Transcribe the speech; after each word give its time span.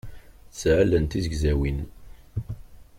Tesɛa 0.51 0.75
allen 0.81 1.05
d 1.05 1.09
tizegzawin. 1.11 1.79